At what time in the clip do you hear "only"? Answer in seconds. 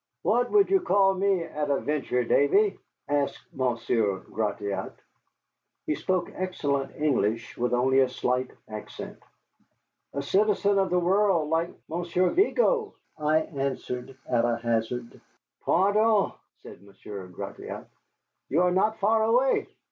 7.71-7.99